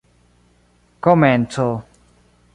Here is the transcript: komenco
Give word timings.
komenco 1.03 1.67